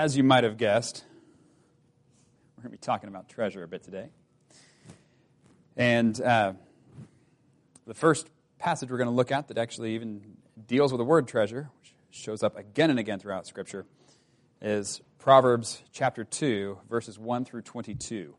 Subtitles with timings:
[0.00, 1.04] as you might have guessed,
[2.56, 4.08] we're going to be talking about treasure a bit today.
[5.76, 6.54] And uh,
[7.86, 10.22] the first passage we're going to look at that actually even
[10.66, 13.84] deals with the word treasure, which shows up again and again throughout Scripture,
[14.62, 18.34] is Proverbs chapter 2, verses 1 through 22.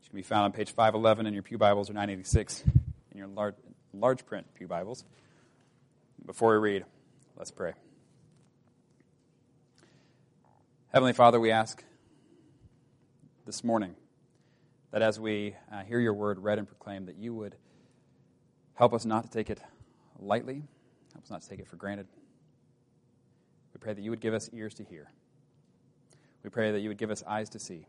[0.00, 2.64] Which can be found on page 511 in your Pew Bibles or 986
[3.12, 3.54] in your large,
[3.94, 5.06] large print Pew Bibles.
[6.26, 6.84] Before we read,
[7.34, 7.72] let's pray.
[10.90, 11.84] Heavenly Father, we ask
[13.44, 13.94] this morning
[14.90, 17.56] that as we uh, hear your word read and proclaimed, that you would
[18.72, 19.60] help us not to take it
[20.18, 20.62] lightly,
[21.12, 22.06] help us not to take it for granted.
[23.74, 25.10] We pray that you would give us ears to hear.
[26.42, 27.84] We pray that you would give us eyes to see.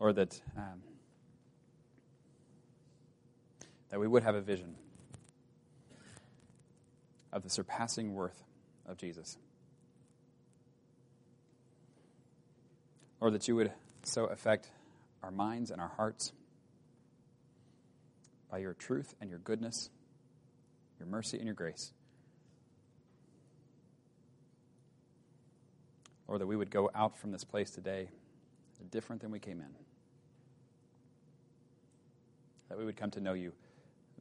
[0.00, 0.82] Or that, um,
[3.90, 4.74] that we would have a vision
[7.32, 8.42] of the surpassing worth
[8.84, 9.38] of Jesus.
[13.20, 14.70] Lord, that you would so affect
[15.22, 16.32] our minds and our hearts
[18.50, 19.90] by your truth and your goodness,
[20.98, 21.92] your mercy and your grace.
[26.28, 28.08] Lord, that we would go out from this place today
[28.90, 29.74] different than we came in.
[32.68, 33.52] That we would come to know you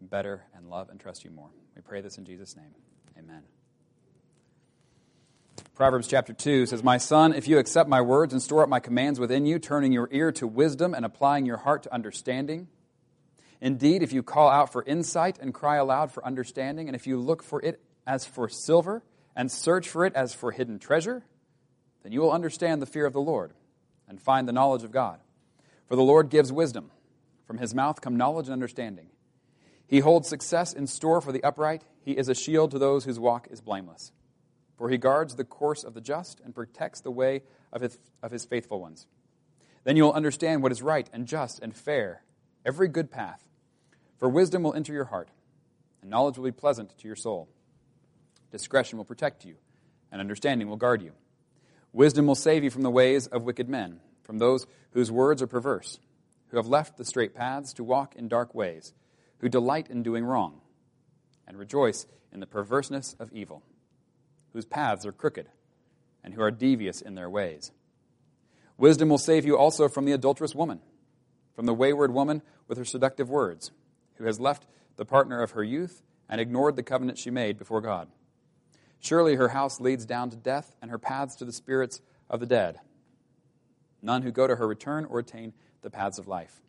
[0.01, 1.49] better and love and trust you more.
[1.75, 2.73] We pray this in Jesus' name.
[3.17, 3.54] Amen.
[5.75, 8.79] Proverbs chapter 2 says, My son, if you accept my words and store up my
[8.79, 12.69] commands within you, turning your ear to wisdom and applying your heart to understanding,
[13.59, 17.19] indeed, if you call out for insight and cry aloud for understanding, and if you
[17.19, 19.03] look for it as for silver
[19.35, 21.25] and search for it as for hidden treasure,
[22.03, 23.51] then you will understand the fear of the Lord
[24.07, 25.19] and find the knowledge of God.
[25.89, 26.89] For the Lord gives wisdom.
[27.47, 29.09] From his mouth come knowledge and understanding.
[29.87, 31.83] He holds success in store for the upright.
[31.99, 34.13] He is a shield to those whose walk is blameless
[34.77, 38.31] for he guards the course of the just and protects the way of his, of
[38.31, 39.07] his faithful ones.
[39.83, 42.23] Then you will understand what is right and just and fair,
[42.65, 43.47] every good path.
[44.17, 45.29] For wisdom will enter your heart,
[46.01, 47.49] and knowledge will be pleasant to your soul.
[48.51, 49.55] Discretion will protect you,
[50.11, 51.11] and understanding will guard you.
[51.93, 55.47] Wisdom will save you from the ways of wicked men, from those whose words are
[55.47, 55.99] perverse,
[56.49, 58.93] who have left the straight paths to walk in dark ways,
[59.39, 60.61] who delight in doing wrong,
[61.47, 63.63] and rejoice in the perverseness of evil
[64.55, 65.49] whose paths are crooked,
[66.23, 67.73] and who are devious in their ways.
[68.77, 70.79] Wisdom will save you also from the adulterous woman,
[71.53, 73.71] from the wayward woman with her seductive words,
[74.15, 77.81] who has left the partner of her youth and ignored the covenant she made before
[77.81, 78.07] God.
[79.01, 81.99] Surely her house leads down to death, and her paths to the spirits
[82.29, 82.79] of the dead.
[84.01, 85.51] None who go to her return or attain
[85.81, 86.61] the paths of life.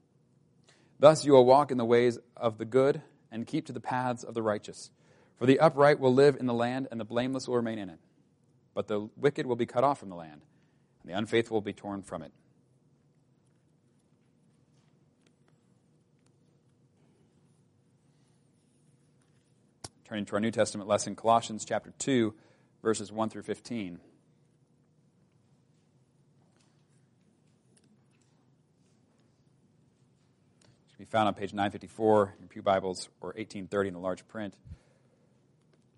[0.98, 4.24] Thus you will walk in the ways of the good and keep to the paths
[4.24, 4.90] of the righteous.
[5.38, 7.98] For the upright will live in the land, and the blameless will remain in it.
[8.74, 10.40] But the wicked will be cut off from the land,
[11.02, 12.32] and the unfaithful will be torn from it.
[20.04, 22.32] Turning to our New Testament lesson, Colossians chapter 2,
[22.80, 23.94] verses 1 through 15.
[23.94, 23.98] It
[30.96, 34.54] can be found on page 954 in Pew Bibles or 1830 in the large print.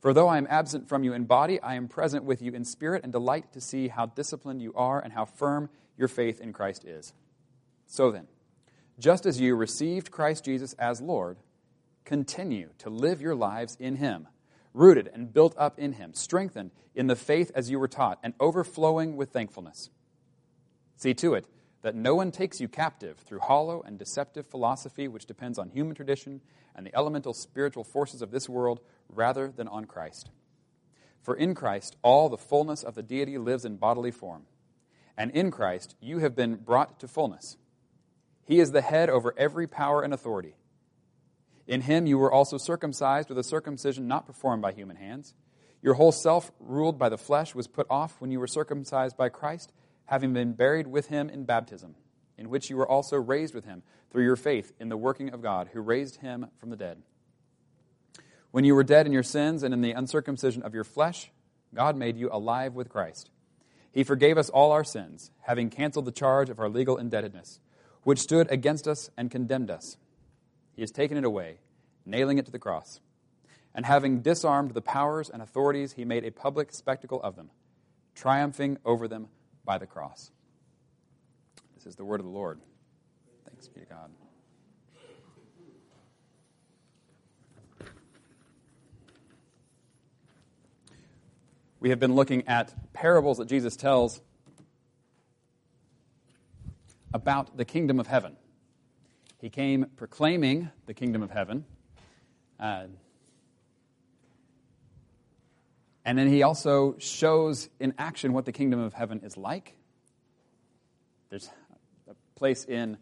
[0.00, 2.64] For though I am absent from you in body, I am present with you in
[2.64, 6.52] spirit and delight to see how disciplined you are and how firm your faith in
[6.52, 7.12] Christ is.
[7.86, 8.28] So then,
[8.98, 11.38] just as you received Christ Jesus as Lord,
[12.04, 14.28] continue to live your lives in Him,
[14.72, 18.34] rooted and built up in Him, strengthened in the faith as you were taught, and
[18.38, 19.90] overflowing with thankfulness.
[20.96, 21.46] See to it
[21.82, 25.94] that no one takes you captive through hollow and deceptive philosophy which depends on human
[25.94, 26.40] tradition
[26.74, 30.30] and the elemental spiritual forces of this world rather than on Christ.
[31.22, 34.46] For in Christ all the fullness of the deity lives in bodily form,
[35.16, 37.56] and in Christ you have been brought to fullness.
[38.46, 40.54] He is the head over every power and authority.
[41.66, 45.34] In him you were also circumcised with a circumcision not performed by human hands.
[45.82, 49.28] Your whole self, ruled by the flesh, was put off when you were circumcised by
[49.28, 49.72] Christ
[50.06, 51.94] having been buried with him in baptism,
[52.38, 55.42] in which you were also raised with him through your faith in the working of
[55.42, 57.02] God, who raised him from the dead.
[58.50, 61.30] When you were dead in your sins and in the uncircumcision of your flesh,
[61.74, 63.30] God made you alive with Christ.
[63.92, 67.60] He forgave us all our sins, having canceled the charge of our legal indebtedness,
[68.04, 69.96] which stood against us and condemned us.
[70.74, 71.58] He has taken it away,
[72.06, 73.00] nailing it to the cross.
[73.74, 77.50] And having disarmed the powers and authorities, he made a public spectacle of them,
[78.14, 79.28] triumphing over them
[79.64, 80.30] by the cross.
[81.74, 82.60] This is the word of the Lord.
[83.46, 84.10] Thanks be to God.
[91.80, 94.20] We have been looking at parables that Jesus tells
[97.14, 98.36] about the kingdom of heaven.
[99.40, 101.64] He came proclaiming the kingdom of heaven.
[102.58, 102.86] Uh,
[106.04, 109.76] and then he also shows in action what the kingdom of heaven is like.
[111.30, 111.48] There's
[112.10, 112.96] a place in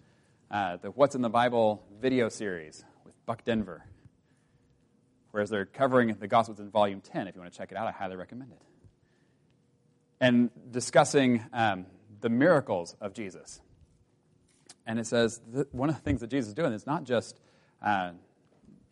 [0.50, 3.84] uh, the What's in the Bible video series with Buck Denver
[5.36, 7.28] whereas they're covering the Gospels in volume 10.
[7.28, 8.62] If you want to check it out, I highly recommend it.
[10.18, 11.84] And discussing um,
[12.22, 13.60] the miracles of Jesus.
[14.86, 15.42] And it says
[15.72, 17.38] one of the things that Jesus is doing is not just,
[17.82, 18.12] uh,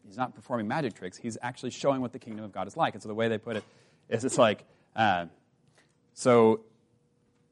[0.06, 2.92] he's not performing magic tricks, he's actually showing what the kingdom of God is like.
[2.92, 3.64] And so the way they put it
[4.10, 5.24] is it's like, uh,
[6.12, 6.60] so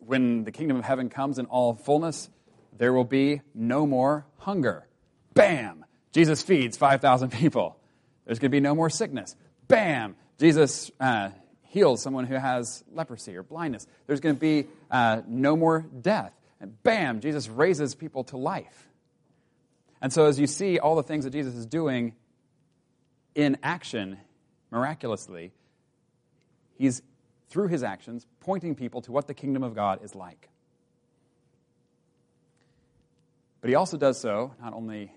[0.01, 2.29] when the kingdom of heaven comes in all fullness,
[2.77, 4.87] there will be no more hunger.
[5.33, 5.87] Bam!
[6.13, 7.79] Jesus feeds 5,000 people.
[8.25, 9.37] There's going to be no more sickness.
[9.69, 10.17] Bam!
[10.39, 11.31] Jesus uh,
[11.63, 13.87] heals someone who has leprosy or blindness.
[14.07, 16.33] There's going to be uh, no more death.
[16.61, 17.21] And bam!
[17.21, 18.89] Jesus raises people to life.
[20.01, 22.15] And so, as you see all the things that Jesus is doing
[23.35, 24.19] in action
[24.71, 25.53] miraculously,
[26.77, 27.03] he's,
[27.49, 30.49] through his actions, pointing people to what the kingdom of God is like.
[33.61, 35.13] But he also does so not only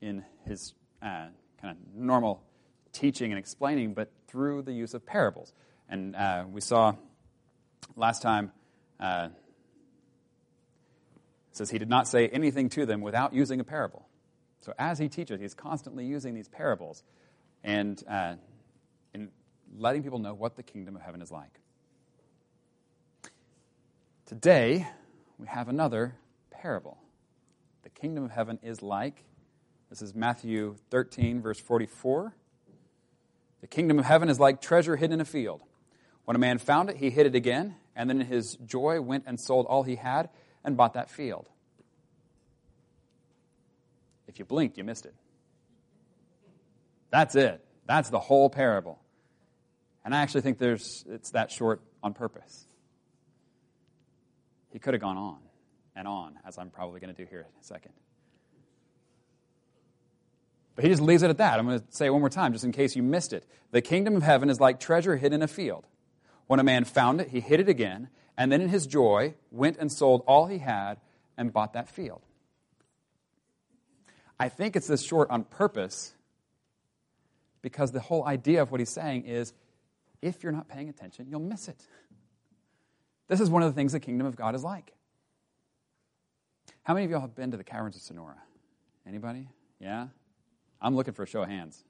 [0.00, 0.72] in his
[1.02, 1.26] uh,
[1.60, 2.42] kind of normal
[2.92, 5.52] teaching and explaining, but through the use of parables.
[5.88, 6.94] And uh, we saw
[7.96, 8.52] last time,
[8.98, 9.28] uh,
[11.52, 14.06] says he did not say anything to them without using a parable.
[14.60, 17.02] So as he teaches, he's constantly using these parables
[17.64, 18.34] and, uh,
[19.14, 19.30] and
[19.76, 21.60] letting people know what the kingdom of heaven is like.
[24.26, 24.86] Today,
[25.38, 26.14] we have another
[26.50, 26.98] parable.
[27.82, 29.24] The kingdom of heaven is like,
[29.88, 32.32] this is Matthew 13, verse 44.
[33.60, 35.62] The kingdom of heaven is like treasure hidden in a field.
[36.24, 39.24] When a man found it, he hid it again, and then in his joy went
[39.26, 40.28] and sold all he had
[40.64, 41.48] and bought that field.
[44.28, 45.14] If you blinked, you missed it.
[47.10, 47.64] That's it.
[47.86, 49.00] That's the whole parable.
[50.04, 52.66] And I actually think there's, it's that short on purpose.
[54.72, 55.38] He could have gone on
[55.96, 57.92] and on, as I'm probably going to do here in a second.
[60.74, 61.58] But he just leaves it at that.
[61.58, 63.44] I'm going to say it one more time, just in case you missed it.
[63.70, 65.86] The kingdom of heaven is like treasure hidden in a field.
[66.46, 69.76] When a man found it, he hid it again, and then in his joy went
[69.78, 70.98] and sold all he had
[71.36, 72.22] and bought that field.
[74.38, 76.14] I think it's this short on purpose
[77.62, 79.52] because the whole idea of what he's saying is
[80.22, 81.86] if you're not paying attention, you'll miss it.
[83.28, 84.92] This is one of the things the kingdom of God is like.
[86.82, 88.38] How many of y'all have been to the caverns of Sonora?
[89.06, 89.48] Anybody?
[89.78, 90.08] Yeah?
[90.80, 91.84] I'm looking for a show of hands.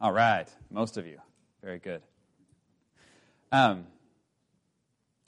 [0.00, 1.18] All right, most of you.
[1.62, 2.02] Very good.
[3.50, 3.86] Um,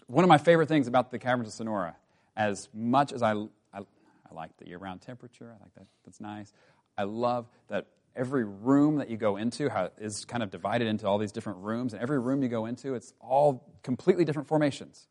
[0.07, 1.97] one of my favorite things about the caverns of Sonora,
[2.37, 6.21] as much as I, I, I like the year round temperature, I like that, that's
[6.21, 6.53] nice.
[6.99, 11.07] I love that every room that you go into how, is kind of divided into
[11.07, 15.07] all these different rooms, and every room you go into, it's all completely different formations.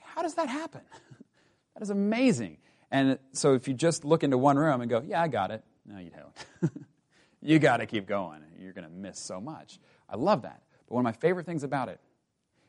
[0.00, 0.82] How does that happen?
[1.74, 2.58] that is amazing.
[2.90, 5.64] And so if you just look into one room and go, yeah, I got it,
[5.86, 6.72] no, you don't.
[7.42, 8.42] you got to keep going.
[8.58, 9.78] You're going to miss so much.
[10.08, 10.62] I love that.
[10.88, 12.00] But one of my favorite things about it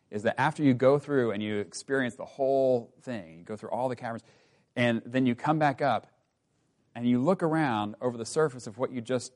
[0.09, 3.69] is that after you go through and you experience the whole thing, you go through
[3.69, 4.24] all the caverns,
[4.75, 6.07] and then you come back up
[6.95, 9.33] and you look around over the surface of what you just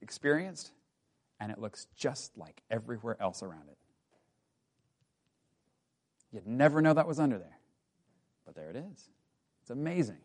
[0.00, 0.72] experienced,
[1.38, 3.76] and it looks just like everywhere else around it.
[6.32, 7.58] You'd never know that was under there,
[8.46, 9.08] but there it is.
[9.62, 10.18] It's amazing.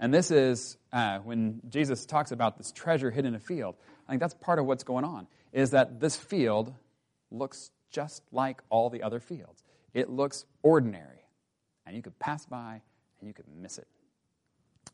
[0.00, 3.76] And this is uh, when Jesus talks about this treasure hidden in a field.
[4.06, 6.72] I think that's part of what's going on, is that this field
[7.30, 9.62] looks just like all the other fields.
[9.92, 11.24] It looks ordinary,
[11.86, 12.82] and you could pass by
[13.20, 13.88] and you could miss it.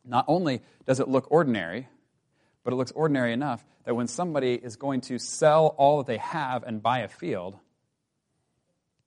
[0.05, 1.89] Not only does it look ordinary,
[2.63, 6.17] but it looks ordinary enough that when somebody is going to sell all that they
[6.19, 7.59] have and buy a field,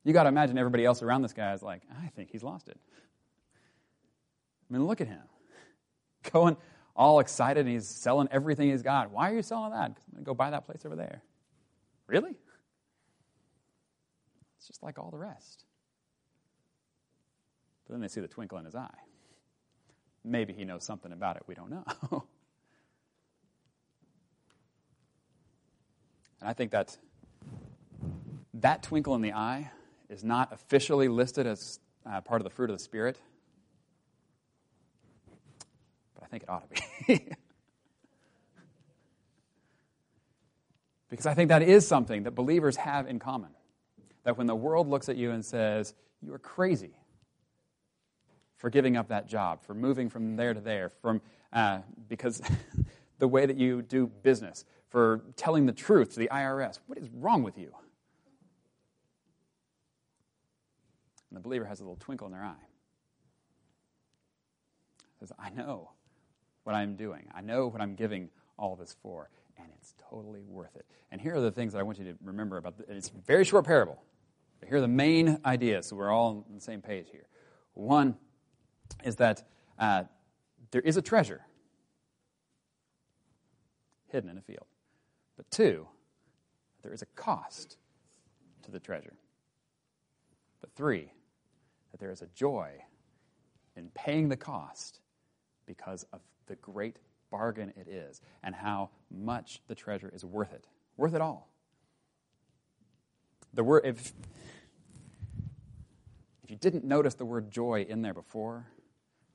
[0.03, 2.69] you got to imagine everybody else around this guy is like, I think he's lost
[2.69, 2.77] it.
[4.69, 5.23] I mean, look at him
[6.31, 6.57] going
[6.95, 9.11] all excited and he's selling everything he's got.
[9.11, 9.93] Why are you selling that?
[9.93, 11.21] Because I'm going to go buy that place over there.
[12.07, 12.35] Really?
[14.57, 15.63] It's just like all the rest.
[17.85, 18.89] But then they see the twinkle in his eye.
[20.25, 21.43] Maybe he knows something about it.
[21.47, 21.83] We don't know.
[26.41, 26.97] and I think that
[28.55, 29.71] that twinkle in the eye
[30.09, 33.17] is not officially listed as uh, part of the fruit of the Spirit,
[36.27, 37.25] I think it ought to be.
[41.09, 43.51] because I think that is something that believers have in common.
[44.25, 46.97] That when the world looks at you and says, You are crazy
[48.57, 51.21] for giving up that job, for moving from there to there, from,
[51.53, 51.79] uh,
[52.09, 52.41] because
[53.19, 57.07] the way that you do business, for telling the truth to the IRS, what is
[57.13, 57.73] wrong with you?
[61.29, 62.55] And the believer has a little twinkle in their eye.
[65.19, 65.91] Says, I know
[66.67, 67.23] what I'm doing.
[67.33, 70.85] I know what I'm giving all this for, and it's totally worth it.
[71.11, 72.77] And here are the things that I want you to remember about.
[72.77, 74.03] The, it's a very short parable.
[74.59, 77.29] But here are the main ideas, so we're all on the same page here.
[77.73, 78.17] One
[79.05, 79.47] is that
[79.79, 80.03] uh,
[80.71, 81.45] there is a treasure
[84.07, 84.67] hidden in a field.
[85.37, 85.87] But two,
[86.83, 87.77] there is a cost
[88.63, 89.13] to the treasure.
[90.59, 91.13] But three,
[91.91, 92.71] that there is a joy
[93.77, 94.99] in paying the cost
[95.65, 96.97] because of the great
[97.29, 100.65] bargain it is and how much the treasure is worth it.
[100.95, 101.49] Worth it all.
[103.53, 104.13] The word, if,
[106.43, 108.67] if you didn't notice the word joy in there before,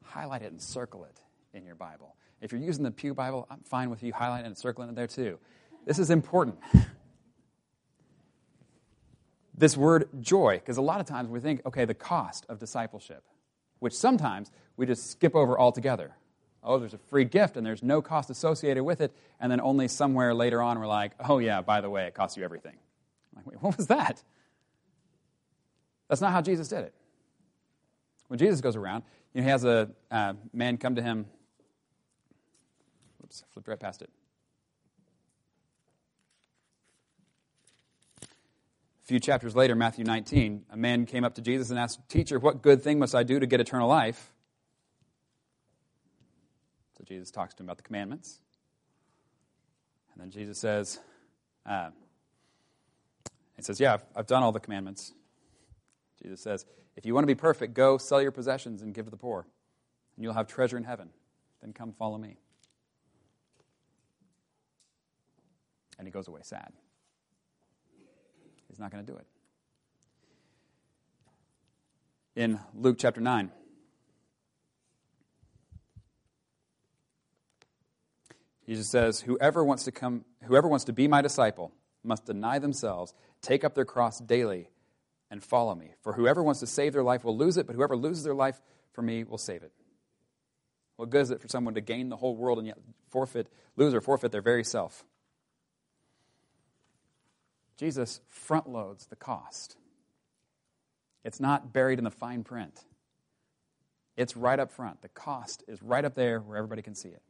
[0.04, 1.20] highlight it and circle it
[1.56, 2.16] in your Bible.
[2.40, 5.06] If you're using the Pew Bible, I'm fine with you highlighting and circling it there
[5.06, 5.38] too.
[5.86, 6.58] This is important.
[9.56, 13.24] this word joy, because a lot of times we think, okay, the cost of discipleship,
[13.78, 16.16] which sometimes we just skip over altogether.
[16.64, 19.88] Oh, there's a free gift and there's no cost associated with it, and then only
[19.88, 22.76] somewhere later on we're like, oh, yeah, by the way, it costs you everything.
[23.36, 24.22] I'm like, wait, what was that?
[26.08, 26.94] That's not how Jesus did it.
[28.28, 29.02] When Jesus goes around,
[29.34, 31.26] you know, he has a uh, man come to him.
[33.18, 34.10] Whoops, flipped right past it.
[38.22, 42.38] A few chapters later, Matthew 19, a man came up to Jesus and asked, Teacher,
[42.38, 44.31] what good thing must I do to get eternal life?
[47.02, 48.38] So Jesus talks to him about the commandments.
[50.12, 51.00] And then Jesus says,
[51.66, 51.90] uh,
[53.56, 55.12] He says, Yeah, I've, I've done all the commandments.
[56.22, 59.10] Jesus says, If you want to be perfect, go sell your possessions and give to
[59.10, 59.44] the poor,
[60.16, 61.08] and you'll have treasure in heaven.
[61.60, 62.36] Then come follow me.
[65.98, 66.72] And he goes away sad.
[68.68, 69.26] He's not going to do it.
[72.36, 73.50] In Luke chapter 9,
[78.72, 83.12] Jesus says, whoever wants to come, whoever wants to be my disciple must deny themselves,
[83.42, 84.70] take up their cross daily,
[85.30, 85.92] and follow me.
[86.00, 88.62] For whoever wants to save their life will lose it, but whoever loses their life
[88.94, 89.72] for me will save it.
[90.96, 92.78] What good is it for someone to gain the whole world and yet
[93.10, 95.04] forfeit, lose or forfeit their very self?
[97.76, 99.76] Jesus front loads the cost.
[101.24, 102.86] It's not buried in the fine print.
[104.16, 105.02] It's right up front.
[105.02, 107.20] The cost is right up there where everybody can see it.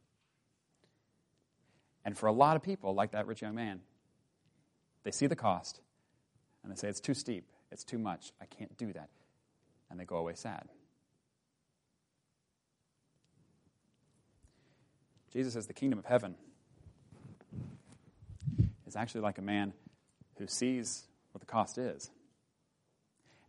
[2.05, 3.81] And for a lot of people, like that rich young man,
[5.03, 5.81] they see the cost
[6.63, 9.09] and they say, it's too steep, it's too much, I can't do that.
[9.89, 10.69] And they go away sad.
[15.31, 16.35] Jesus says the kingdom of heaven
[18.85, 19.73] is actually like a man
[20.37, 22.11] who sees what the cost is.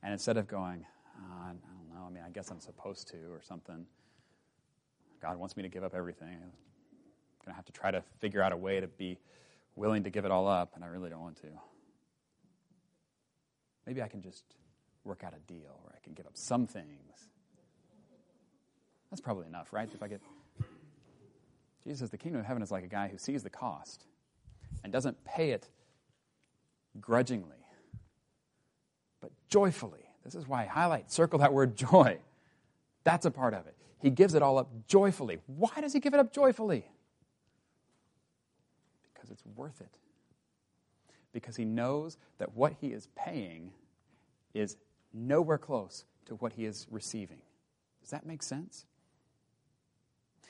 [0.02, 0.86] And instead of going,
[1.18, 3.86] oh, I don't know, I mean, I guess I'm supposed to or something,
[5.20, 6.38] God wants me to give up everything.
[7.44, 9.18] Going to have to try to figure out a way to be
[9.76, 11.48] willing to give it all up, and I really don't want to.
[13.86, 14.44] Maybe I can just
[15.04, 17.28] work out a deal where I can give up some things.
[19.10, 19.88] That's probably enough, right?
[19.92, 20.20] If I get
[21.84, 24.06] Jesus says the kingdom of heaven is like a guy who sees the cost
[24.82, 25.68] and doesn't pay it
[27.00, 27.58] grudgingly,
[29.20, 30.00] but joyfully.
[30.24, 32.18] This is why I highlight, circle that word joy.
[33.04, 33.76] That's a part of it.
[34.00, 35.38] He gives it all up joyfully.
[35.46, 36.86] Why does he give it up joyfully?
[39.24, 39.96] Because it's worth it.
[41.32, 43.70] Because he knows that what he is paying
[44.52, 44.76] is
[45.14, 47.40] nowhere close to what he is receiving.
[48.02, 48.84] Does that make sense?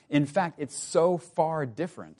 [0.09, 2.19] In fact, it's so far different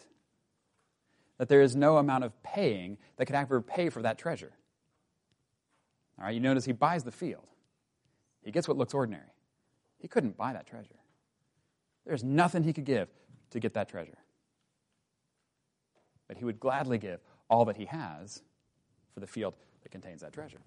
[1.38, 4.54] that there is no amount of paying that could ever pay for that treasure.
[6.18, 7.48] All right, you notice he buys the field.
[8.44, 9.34] He gets what looks ordinary.
[10.00, 11.02] He couldn't buy that treasure.
[12.06, 13.10] There's nothing he could give
[13.50, 14.18] to get that treasure.
[16.28, 18.42] But he would gladly give all that he has
[19.14, 20.60] for the field that contains that treasure.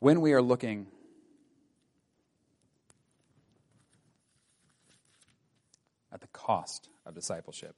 [0.00, 0.86] when we are looking
[6.10, 7.76] at the cost of discipleship,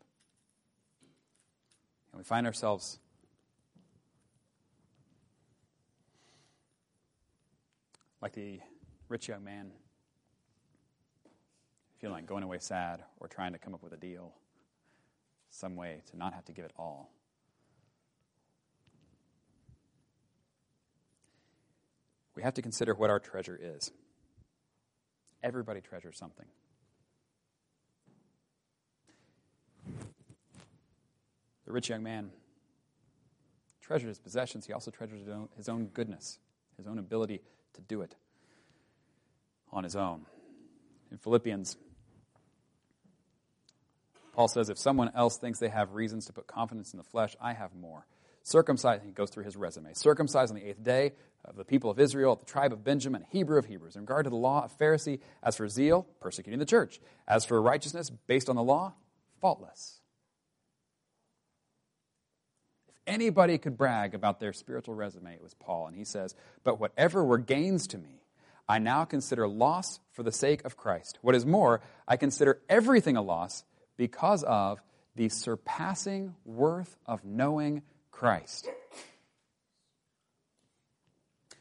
[2.13, 2.99] and we find ourselves
[8.21, 8.61] like the
[9.09, 9.73] rich young man,
[12.03, 14.33] feeling like going away sad or trying to come up with a deal,
[15.51, 17.13] some way to not have to give it all.
[22.35, 23.93] We have to consider what our treasure is.
[25.45, 26.47] Everybody treasures something.
[31.67, 32.33] The rich young man
[33.81, 34.67] treasured his possessions.
[34.67, 36.41] He also treasured his own, his own goodness,
[36.77, 37.43] his own ability
[37.75, 38.17] to do it
[39.71, 40.27] on his own.
[41.13, 41.77] In Philippians,
[44.33, 47.37] Paul says, If someone else thinks they have reasons to put confidence in the flesh,
[47.41, 48.07] I have more.
[48.43, 49.95] Circumcised, he goes through his resume.
[49.95, 51.13] Circumcised on the eighth day
[51.45, 53.95] of the people of Israel, the tribe of Benjamin, Hebrew of Hebrews.
[53.95, 55.21] In regard to the law, a Pharisee.
[55.43, 57.01] As for zeal, persecuting the church.
[57.29, 58.95] As for righteousness, based on the law,
[59.41, 60.01] faultless.
[62.89, 65.87] If anybody could brag about their spiritual resume, it was Paul.
[65.87, 66.35] And he says,
[66.65, 68.23] But whatever were gains to me,
[68.69, 71.19] I now consider loss for the sake of Christ.
[71.23, 73.65] What is more, I consider everything a loss
[74.03, 74.83] because of
[75.15, 78.69] the surpassing worth of knowing Christ.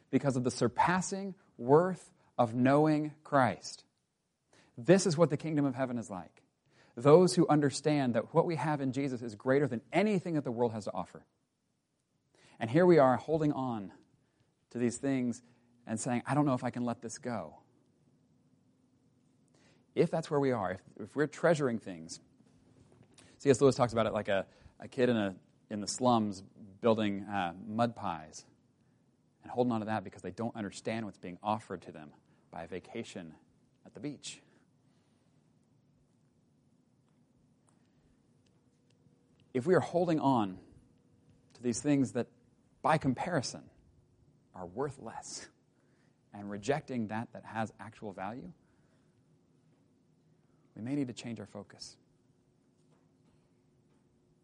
[0.10, 3.84] Because of the surpassing worth of knowing Christ.
[4.76, 6.42] This is what the kingdom of heaven is like.
[6.98, 10.52] Those who understand that what we have in Jesus is greater than anything that the
[10.52, 11.24] world has to offer.
[12.60, 13.92] And here we are holding on
[14.72, 15.44] to these things
[15.86, 17.58] and saying, I don't know if I can let this go.
[19.94, 22.20] If that's where we are, if, if we're treasuring things,
[23.42, 23.60] C.S.
[23.60, 24.46] Lewis talks about it like a,
[24.80, 25.34] a kid in, a,
[25.72, 26.44] in the slums
[26.80, 28.46] building uh, mud pies
[29.42, 32.12] and holding on to that because they don't understand what's being offered to them
[32.52, 33.34] by a vacation
[33.84, 34.42] at the beach.
[39.56, 40.60] If we are holding on
[41.56, 42.28] to these things that,
[42.84, 43.64] by comparison,
[44.54, 45.48] are worth less,
[46.32, 48.52] and rejecting that that has actual value,
[50.76, 51.98] we may need to change our focus.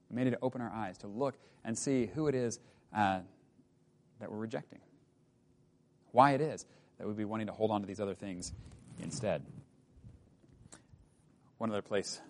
[0.10, 2.60] We may need to open our eyes to look and see who it is
[2.96, 3.20] uh,
[4.20, 4.80] that we're rejecting,
[6.12, 6.66] why it is
[6.98, 8.54] that we'd be wanting to hold on to these other things
[9.02, 9.44] instead.
[11.58, 12.22] One other place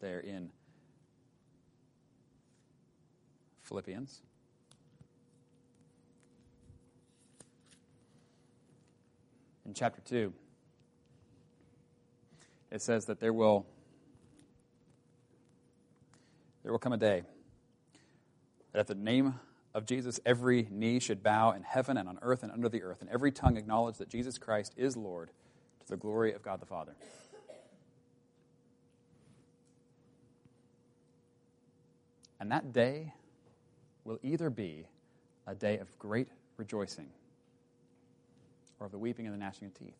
[0.00, 0.50] there in
[3.62, 4.20] Philippians.
[9.66, 10.32] In chapter 2,
[12.72, 13.66] it says that there will
[16.70, 17.24] there will come a day
[18.70, 19.34] that at the name
[19.74, 22.98] of Jesus, every knee should bow in heaven and on earth and under the earth,
[23.00, 25.30] and every tongue acknowledge that Jesus Christ is Lord
[25.80, 26.94] to the glory of God the Father.
[32.38, 33.14] And that day
[34.04, 34.86] will either be
[35.48, 37.08] a day of great rejoicing
[38.78, 39.98] or of the weeping and the gnashing of teeth.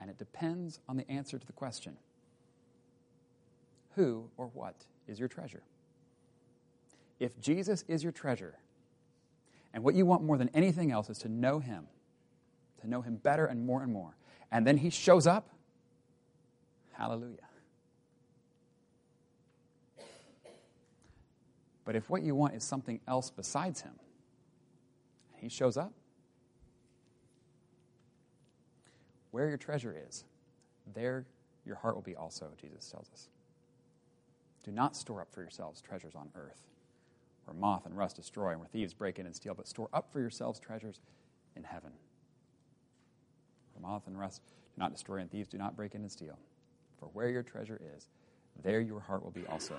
[0.00, 1.98] And it depends on the answer to the question
[3.96, 5.62] who or what is your treasure?
[7.18, 8.54] If Jesus is your treasure,
[9.72, 11.86] and what you want more than anything else is to know Him,
[12.80, 14.16] to know Him better and more and more,
[14.52, 15.48] and then He shows up,
[16.92, 17.38] hallelujah.
[21.84, 23.94] But if what you want is something else besides Him,
[25.32, 25.92] and He shows up,
[29.30, 30.24] where your treasure is,
[30.94, 31.26] there
[31.64, 33.28] your heart will be also, Jesus tells us.
[34.66, 36.60] Do not store up for yourselves treasures on earth,
[37.44, 40.12] where moth and rust destroy, and where thieves break in and steal, but store up
[40.12, 41.00] for yourselves treasures
[41.54, 41.92] in heaven.
[43.72, 46.36] Where moth and rust do not destroy, and thieves do not break in and steal.
[46.98, 48.08] For where your treasure is,
[48.62, 49.76] there your heart will be also.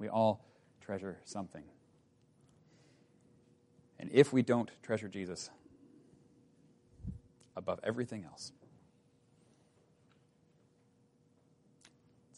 [0.00, 0.44] We all
[0.80, 1.62] treasure something.
[4.00, 5.50] And if we don't treasure Jesus
[7.56, 8.52] above everything else,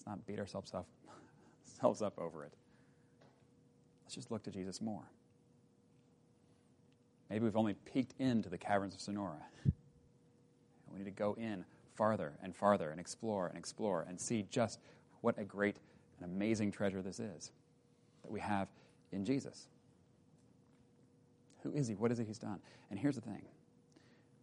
[0.06, 0.86] not beat ourselves up,
[1.68, 2.52] ourselves up over it.
[4.04, 5.02] Let's just look to Jesus more.
[7.28, 9.44] Maybe we've only peeked into the caverns of Sonora.
[10.92, 11.64] We need to go in
[11.96, 14.78] farther and farther and explore and explore and see just
[15.20, 15.76] what a great
[16.18, 17.50] and amazing treasure this is
[18.22, 18.68] that we have
[19.12, 19.68] in Jesus.
[21.62, 21.94] Who is he?
[21.94, 22.60] What is it he's done?
[22.90, 23.42] And here's the thing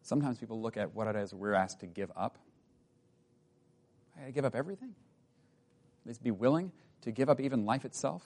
[0.01, 2.37] sometimes people look at what it is we're asked to give up.
[4.15, 4.93] I got to give up everything?
[6.07, 8.23] is be willing to give up even life itself?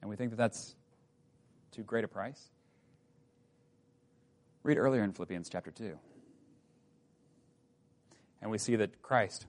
[0.00, 0.74] And we think that that's
[1.72, 2.48] too great a price.
[4.62, 5.98] Read earlier in Philippians chapter 2.
[8.40, 9.46] And we see that Christ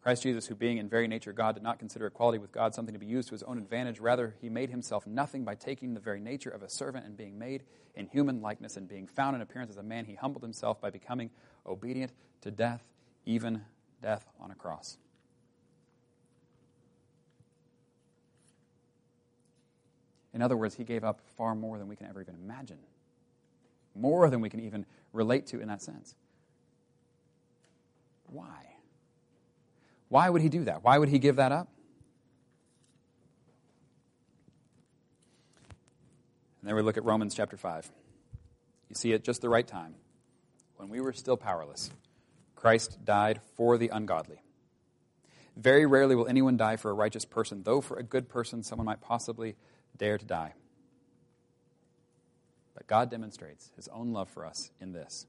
[0.00, 2.94] Christ Jesus, who being in very nature God, did not consider equality with God something
[2.94, 3.98] to be used to his own advantage.
[3.98, 7.38] Rather, he made himself nothing by taking the very nature of a servant and being
[7.38, 10.04] made in human likeness and being found in appearance as a man.
[10.04, 11.30] He humbled himself by becoming
[11.66, 12.82] obedient to death,
[13.26, 13.62] even
[14.00, 14.98] death on a cross.
[20.32, 22.78] In other words, he gave up far more than we can ever even imagine,
[23.96, 26.14] more than we can even relate to in that sense.
[28.26, 28.67] Why?
[30.08, 30.82] Why would he do that?
[30.82, 31.68] Why would he give that up?
[36.60, 37.90] And then we look at Romans chapter 5.
[38.88, 39.94] You see, at just the right time,
[40.76, 41.90] when we were still powerless,
[42.56, 44.42] Christ died for the ungodly.
[45.56, 48.86] Very rarely will anyone die for a righteous person, though for a good person, someone
[48.86, 49.56] might possibly
[49.96, 50.54] dare to die.
[52.74, 55.26] But God demonstrates his own love for us in this.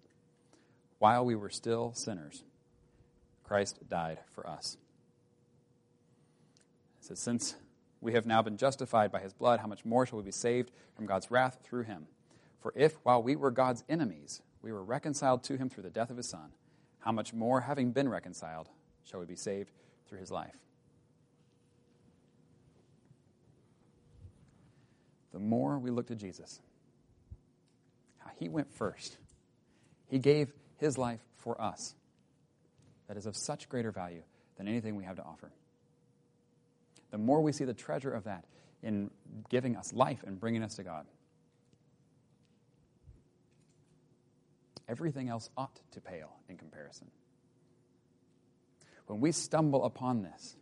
[0.99, 2.43] While we were still sinners,
[3.49, 4.77] Christ died for us.
[6.99, 7.55] It says, Since
[7.99, 10.69] we have now been justified by his blood, how much more shall we be saved
[10.95, 12.05] from God's wrath through him?
[12.61, 16.11] For if, while we were God's enemies, we were reconciled to him through the death
[16.11, 16.51] of his Son,
[16.99, 18.69] how much more, having been reconciled,
[19.03, 19.71] shall we be saved
[20.07, 20.55] through his life?
[25.33, 26.59] The more we look to Jesus,
[28.19, 29.17] how he went first,
[30.07, 31.95] he gave his life for us
[33.09, 34.21] that is of such greater value
[34.55, 35.51] than anything we have to offer.
[37.11, 38.45] The more we see the treasure of that
[38.83, 39.09] in
[39.49, 41.07] giving us life and bringing us to God,
[44.87, 47.07] everything else ought to pale in comparison.
[49.07, 50.55] When we stumble upon this,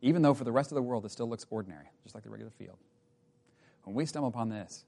[0.00, 2.30] even though for the rest of the world it still looks ordinary, just like the
[2.30, 2.78] regular field,
[3.82, 4.84] when we stumble upon this,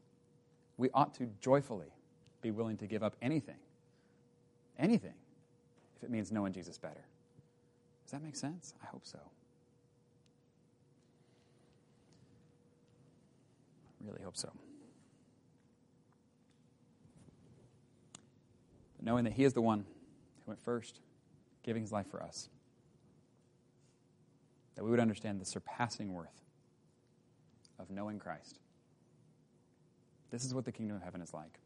[0.77, 1.93] we ought to joyfully
[2.41, 3.59] be willing to give up anything,
[4.79, 5.15] anything,
[6.01, 7.05] if it means knowing Jesus better.
[8.05, 8.73] Does that make sense?
[8.83, 9.19] I hope so.
[14.01, 14.51] I really hope so.
[18.97, 21.01] But knowing that He is the one who went first,
[21.63, 22.49] giving His life for us,
[24.77, 26.41] that we would understand the surpassing worth
[27.79, 28.59] of knowing Christ.
[30.31, 31.61] This is what the kingdom of heaven is like.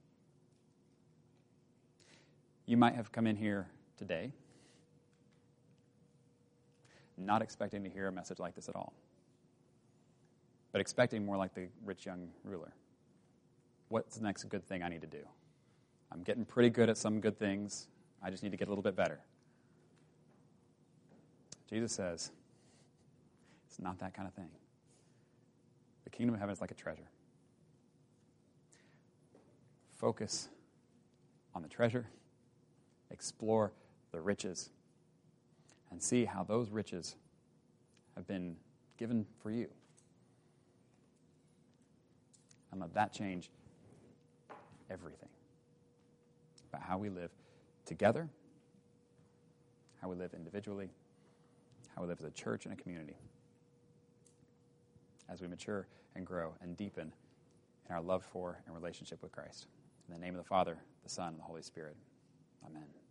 [2.67, 4.33] You might have come in here today,
[7.17, 8.93] not expecting to hear a message like this at all,
[10.73, 12.73] but expecting more like the rich young ruler.
[13.89, 15.25] What's the next good thing I need to do?
[16.11, 17.89] I'm getting pretty good at some good things.
[18.23, 19.21] I just need to get a little bit better.
[21.69, 22.31] Jesus says,
[23.69, 24.49] it's not that kind of thing.
[26.05, 27.09] The kingdom of heaven is like a treasure.
[29.95, 30.49] Focus
[31.55, 32.07] on the treasure,
[33.11, 33.73] explore
[34.15, 34.71] the riches
[35.91, 37.17] and see how those riches
[38.15, 38.57] have been
[38.97, 39.69] given for you.
[42.71, 43.51] And let that change
[44.91, 45.29] everything
[46.73, 47.31] about how we live
[47.87, 48.29] together,
[50.01, 50.91] how we live individually,
[51.95, 53.17] how we live as a church and a community
[55.29, 57.13] as we mature and grow and deepen
[57.89, 59.67] in our love for and relationship with Christ.
[60.09, 61.97] In the name of the Father, the Son, and the Holy Spirit.
[62.67, 63.04] Amen.